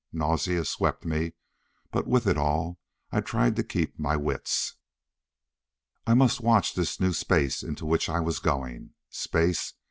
[0.11, 1.33] Nausea swept me,
[1.91, 2.79] but with it all
[3.11, 4.77] I tried to keep my wits.
[6.07, 8.95] I must watch this new Space into which I was going.
[9.11, 9.75] Space?